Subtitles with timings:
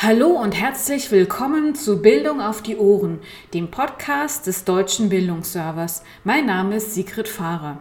[0.00, 3.18] Hallo und herzlich willkommen zu Bildung auf die Ohren,
[3.52, 6.04] dem Podcast des Deutschen Bildungsservers.
[6.22, 7.80] Mein Name ist Sigrid Fahrer.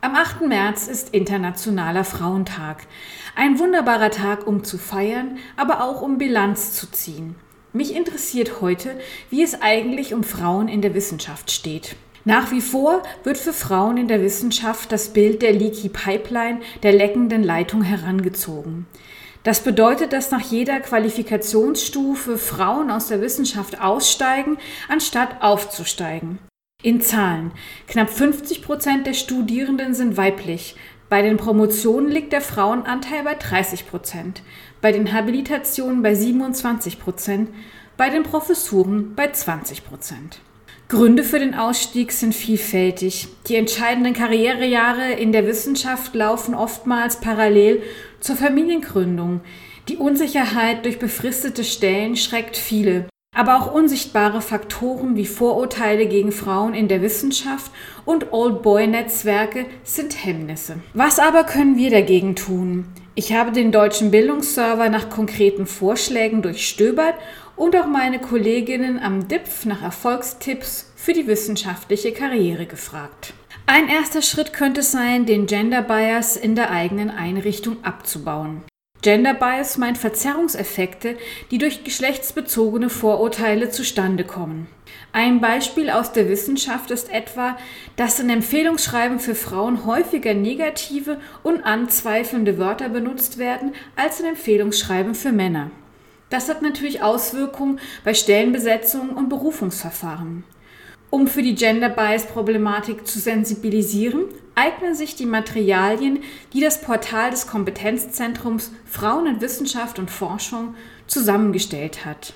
[0.00, 0.42] Am 8.
[0.42, 2.86] März ist Internationaler Frauentag.
[3.34, 7.34] Ein wunderbarer Tag, um zu feiern, aber auch um Bilanz zu ziehen.
[7.72, 8.96] Mich interessiert heute,
[9.30, 11.96] wie es eigentlich um Frauen in der Wissenschaft steht.
[12.24, 16.92] Nach wie vor wird für Frauen in der Wissenschaft das Bild der Leaky Pipeline, der
[16.92, 18.86] leckenden Leitung herangezogen.
[19.46, 26.40] Das bedeutet, dass nach jeder Qualifikationsstufe Frauen aus der Wissenschaft aussteigen, anstatt aufzusteigen.
[26.82, 27.52] In Zahlen.
[27.86, 30.74] Knapp 50 Prozent der Studierenden sind weiblich.
[31.08, 34.42] Bei den Promotionen liegt der Frauenanteil bei 30 Prozent,
[34.80, 37.50] bei den Habilitationen bei 27 Prozent,
[37.96, 40.40] bei den Professuren bei 20 Prozent.
[40.88, 43.26] Gründe für den Ausstieg sind vielfältig.
[43.48, 47.82] Die entscheidenden Karrierejahre in der Wissenschaft laufen oftmals parallel
[48.20, 49.40] zur Familiengründung.
[49.88, 53.08] Die Unsicherheit durch befristete Stellen schreckt viele.
[53.34, 57.72] Aber auch unsichtbare Faktoren wie Vorurteile gegen Frauen in der Wissenschaft
[58.04, 60.78] und Old Boy Netzwerke sind Hemmnisse.
[60.94, 62.86] Was aber können wir dagegen tun?
[63.18, 67.14] Ich habe den deutschen Bildungsserver nach konkreten Vorschlägen durchstöbert
[67.56, 73.32] und auch meine Kolleginnen am DIPF nach Erfolgstipps für die wissenschaftliche Karriere gefragt.
[73.64, 78.62] Ein erster Schritt könnte sein, den Gender Bias in der eigenen Einrichtung abzubauen.
[79.06, 81.16] Gender Bias meint Verzerrungseffekte,
[81.52, 84.66] die durch geschlechtsbezogene Vorurteile zustande kommen.
[85.12, 87.56] Ein Beispiel aus der Wissenschaft ist etwa,
[87.94, 95.14] dass in Empfehlungsschreiben für Frauen häufiger negative und anzweifelnde Wörter benutzt werden als in Empfehlungsschreiben
[95.14, 95.70] für Männer.
[96.28, 100.42] Das hat natürlich Auswirkungen bei Stellenbesetzungen und Berufungsverfahren.
[101.16, 106.18] Um für die Gender Bias Problematik zu sensibilisieren, eignen sich die Materialien,
[106.52, 110.74] die das Portal des Kompetenzzentrums Frauen in Wissenschaft und Forschung
[111.06, 112.34] zusammengestellt hat.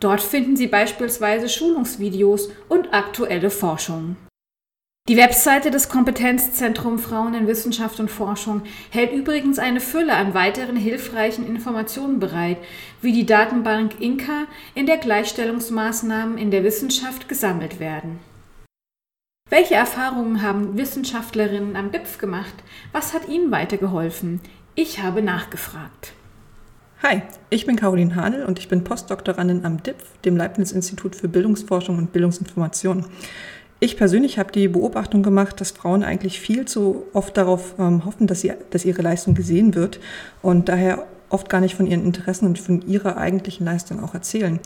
[0.00, 4.18] Dort finden Sie beispielsweise Schulungsvideos und aktuelle Forschungen.
[5.06, 10.76] Die Webseite des Kompetenzzentrum Frauen in Wissenschaft und Forschung hält übrigens eine Fülle an weiteren
[10.76, 12.56] hilfreichen Informationen bereit,
[13.02, 18.18] wie die Datenbank Inka, in der Gleichstellungsmaßnahmen in der Wissenschaft gesammelt werden.
[19.50, 22.54] Welche Erfahrungen haben Wissenschaftlerinnen am DIPF gemacht?
[22.92, 24.40] Was hat ihnen weitergeholfen?
[24.74, 26.14] Ich habe nachgefragt.
[27.02, 31.98] Hi, ich bin Caroline Hanel und ich bin Postdoktorandin am DIPF, dem Leibniz-Institut für Bildungsforschung
[31.98, 33.04] und Bildungsinformation.
[33.84, 38.26] Ich persönlich habe die Beobachtung gemacht, dass Frauen eigentlich viel zu oft darauf ähm, hoffen,
[38.26, 40.00] dass, sie, dass ihre Leistung gesehen wird
[40.40, 44.58] und daher oft gar nicht von ihren Interessen und von ihrer eigentlichen Leistung auch erzählen.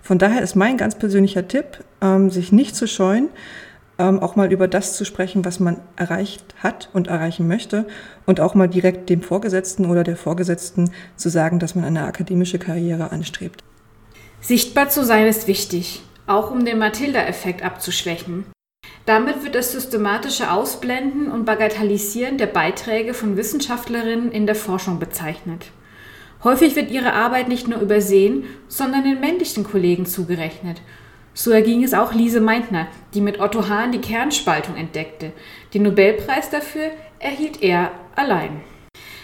[0.00, 3.28] Von daher ist mein ganz persönlicher Tipp, ähm, sich nicht zu scheuen,
[3.98, 7.86] ähm, auch mal über das zu sprechen, was man erreicht hat und erreichen möchte
[8.24, 12.58] und auch mal direkt dem Vorgesetzten oder der Vorgesetzten zu sagen, dass man eine akademische
[12.58, 13.62] Karriere anstrebt.
[14.40, 18.46] Sichtbar zu sein ist wichtig auch um den Matilda-Effekt abzuschwächen.
[19.04, 25.66] Damit wird das systematische Ausblenden und Bagatellisieren der Beiträge von Wissenschaftlerinnen in der Forschung bezeichnet.
[26.44, 30.80] Häufig wird ihre Arbeit nicht nur übersehen, sondern den männlichen Kollegen zugerechnet.
[31.34, 35.32] So erging es auch Lise Meitner, die mit Otto Hahn die Kernspaltung entdeckte.
[35.72, 38.60] Den Nobelpreis dafür erhielt er allein.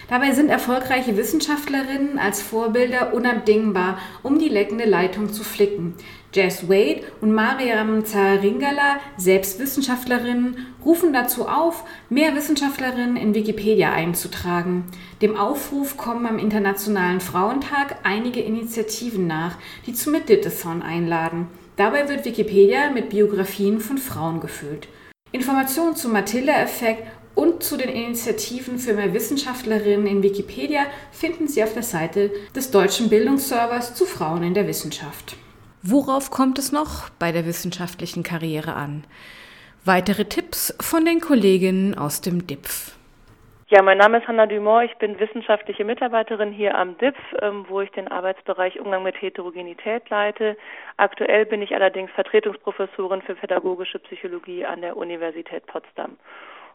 [0.09, 5.95] Dabei sind erfolgreiche Wissenschaftlerinnen als Vorbilder unabdingbar, um die leckende Leitung zu flicken.
[6.33, 14.85] Jess Wade und Mariam Zaringala, selbst Wissenschaftlerinnen, rufen dazu auf, mehr Wissenschaftlerinnen in Wikipedia einzutragen.
[15.21, 21.49] Dem Aufruf kommen am Internationalen Frauentag einige Initiativen nach, die zum Meditathon einladen.
[21.77, 24.89] Dabei wird Wikipedia mit Biografien von Frauen gefüllt.
[25.33, 27.07] Informationen zum Matilda-Effekt
[27.39, 32.73] und zu den Initiativen für mehr Wissenschaftlerinnen in Wikipedia finden Sie auf der Seite des
[32.73, 35.37] Deutschen Bildungsservers zu Frauen in der Wissenschaft.
[35.81, 39.05] Worauf kommt es noch bei der wissenschaftlichen Karriere an?
[39.85, 42.97] Weitere Tipps von den Kolleginnen aus dem DIPF.
[43.69, 44.91] Ja, mein Name ist Hanna Dumont.
[44.91, 50.11] Ich bin wissenschaftliche Mitarbeiterin hier am DIPF, ähm, wo ich den Arbeitsbereich Umgang mit Heterogenität
[50.11, 50.57] leite.
[50.97, 56.17] Aktuell bin ich allerdings Vertretungsprofessorin für pädagogische Psychologie an der Universität Potsdam.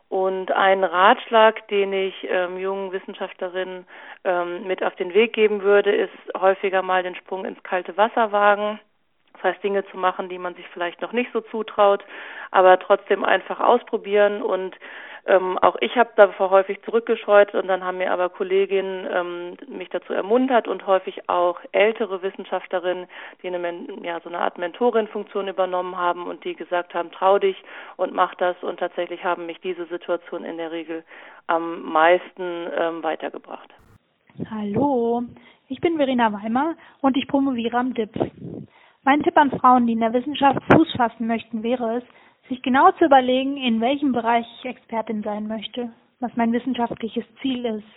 [0.09, 3.87] Und ein Ratschlag, den ich ähm, jungen Wissenschaftlerinnen
[4.23, 8.31] ähm, mit auf den Weg geben würde, ist häufiger mal den Sprung ins kalte Wasser
[8.31, 8.79] wagen.
[9.33, 12.05] Das heißt, Dinge zu machen, die man sich vielleicht noch nicht so zutraut,
[12.51, 14.75] aber trotzdem einfach ausprobieren und
[15.25, 19.89] ähm, auch ich habe davor häufig zurückgescheut und dann haben mir aber Kolleginnen ähm, mich
[19.89, 23.07] dazu ermuntert und häufig auch ältere Wissenschaftlerinnen,
[23.41, 23.73] die eine,
[24.03, 27.55] ja, so eine Art Mentorin-Funktion übernommen haben und die gesagt haben, trau dich
[27.95, 31.05] und mach das und tatsächlich haben mich diese Situation in der Regel
[31.47, 33.69] am meisten ähm, weitergebracht.
[34.49, 35.23] Hallo,
[35.69, 38.13] Ich bin Verena Weimer und ich promoviere am DIP.
[39.05, 42.03] Mein Tipp an Frauen, die in der Wissenschaft Fuß fassen möchten, wäre es,
[42.49, 47.65] sich genau zu überlegen, in welchem Bereich ich Expertin sein möchte, was mein wissenschaftliches Ziel
[47.65, 47.87] ist.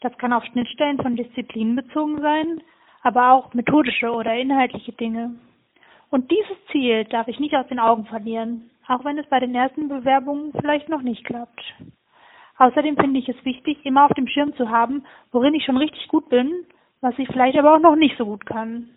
[0.00, 2.60] Das kann auf Schnittstellen von Disziplinen bezogen sein,
[3.02, 5.34] aber auch methodische oder inhaltliche Dinge.
[6.10, 9.54] Und dieses Ziel darf ich nicht aus den Augen verlieren, auch wenn es bei den
[9.54, 11.62] ersten Bewerbungen vielleicht noch nicht klappt.
[12.58, 16.06] Außerdem finde ich es wichtig, immer auf dem Schirm zu haben, worin ich schon richtig
[16.08, 16.66] gut bin,
[17.00, 18.90] was ich vielleicht aber auch noch nicht so gut kann.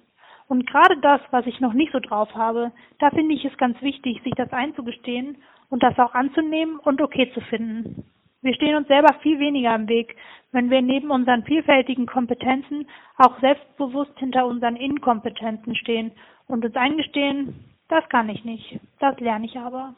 [0.48, 3.82] Und gerade das, was ich noch nicht so drauf habe, da finde ich es ganz
[3.82, 5.38] wichtig, sich das einzugestehen
[5.70, 8.06] und das auch anzunehmen und okay zu finden.
[8.42, 10.16] Wir stehen uns selber viel weniger im Weg,
[10.52, 16.12] wenn wir neben unseren vielfältigen Kompetenzen auch selbstbewusst hinter unseren Inkompetenzen stehen
[16.48, 17.56] und uns eingestehen,
[17.90, 19.96] das kann ich nicht, das lerne ich aber.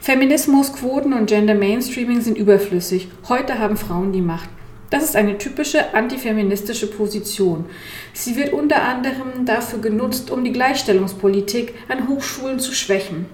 [0.00, 3.08] Feminismus, Quoten und Gender Mainstreaming sind überflüssig.
[3.28, 4.48] Heute haben Frauen die Macht.
[4.90, 7.64] Das ist eine typische antifeministische Position.
[8.12, 13.26] Sie wird unter anderem dafür genutzt, um die Gleichstellungspolitik an Hochschulen zu schwächen.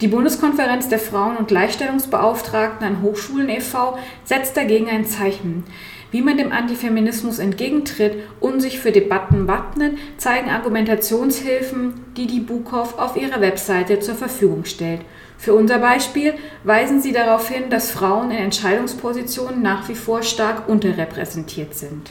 [0.00, 3.98] Die Bundeskonferenz der Frauen- und Gleichstellungsbeauftragten an Hochschulen e.V.
[4.24, 5.64] setzt dagegen ein Zeichen.
[6.12, 12.98] Wie man dem Antifeminismus entgegentritt und sich für Debatten wappnet, zeigen Argumentationshilfen, die die Bukow
[12.98, 15.00] auf ihrer Webseite zur Verfügung stellt.
[15.38, 20.68] Für unser Beispiel weisen sie darauf hin, dass Frauen in Entscheidungspositionen nach wie vor stark
[20.68, 22.10] unterrepräsentiert sind.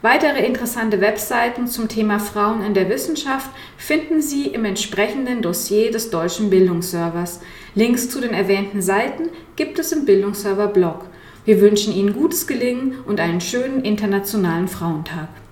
[0.00, 6.10] Weitere interessante Webseiten zum Thema Frauen in der Wissenschaft finden Sie im entsprechenden Dossier des
[6.10, 7.40] Deutschen Bildungsservers.
[7.74, 11.06] Links zu den erwähnten Seiten gibt es im Bildungsserver Blog.
[11.44, 15.28] Wir wünschen Ihnen gutes Gelingen und einen schönen internationalen Frauentag.